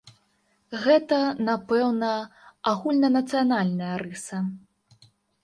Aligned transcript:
Гэта, 0.85 1.19
напэўна, 1.49 2.09
агульнанацыянальная 2.73 3.93
рыса. 4.05 4.43